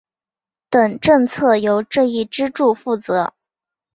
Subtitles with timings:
[0.71, 3.35] 等政策由这一支柱负责。